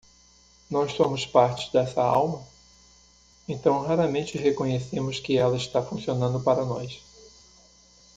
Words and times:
Nós 0.67 0.93
somos 0.93 1.27
parte 1.27 1.71
dessa 1.71 2.01
alma?, 2.01 2.43
então 3.47 3.83
raramente 3.85 4.35
reconhecemos 4.35 5.19
que 5.19 5.37
ela 5.37 5.55
está 5.55 5.79
funcionando 5.83 6.39
para 6.39 6.65
nós. 6.65 6.99